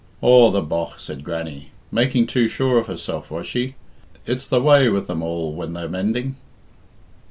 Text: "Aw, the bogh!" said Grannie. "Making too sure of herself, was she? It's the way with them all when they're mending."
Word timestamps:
"Aw, 0.23 0.49
the 0.49 0.63
bogh!" 0.63 0.95
said 0.97 1.23
Grannie. 1.23 1.69
"Making 1.91 2.25
too 2.25 2.47
sure 2.47 2.79
of 2.79 2.87
herself, 2.87 3.29
was 3.29 3.45
she? 3.45 3.75
It's 4.25 4.47
the 4.47 4.59
way 4.59 4.89
with 4.89 5.05
them 5.05 5.21
all 5.21 5.53
when 5.53 5.73
they're 5.73 5.87
mending." 5.87 6.37